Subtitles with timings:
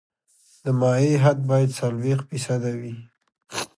[0.63, 2.93] د مایع حد باید څلوېښت فیصده وي